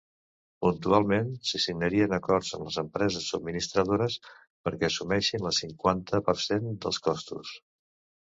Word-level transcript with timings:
Puntualment, 0.65 1.27
se 1.49 1.59
signarien 1.65 2.15
acords 2.17 2.49
amb 2.57 2.65
les 2.69 2.77
empreses 2.83 3.27
subministradores 3.33 4.17
perquè 4.69 4.87
assumeixin 4.89 5.45
el 5.51 5.55
cinquanta 5.59 6.23
per 6.31 6.35
cent 6.47 6.67
dels 6.87 7.01
costos. 7.11 7.53